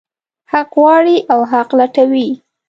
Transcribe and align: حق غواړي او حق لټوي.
حق 0.51 0.69
غواړي 0.79 1.17
او 1.33 1.39
حق 1.51 1.69
لټوي. 1.79 2.27